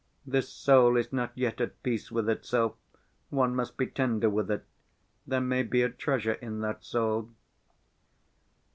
This 0.25 0.49
soul 0.51 0.97
is 0.97 1.13
not 1.13 1.31
yet 1.35 1.61
at 1.61 1.83
peace 1.83 2.11
with 2.11 2.27
itself, 2.27 2.73
one 3.29 3.53
must 3.53 3.77
be 3.77 3.85
tender 3.85 4.31
with 4.31 4.49
it... 4.49 4.65
there 5.27 5.39
may 5.41 5.61
be 5.61 5.83
a 5.83 5.89
treasure 5.89 6.33
in 6.33 6.61
that 6.61 6.83
soul...." 6.83 7.29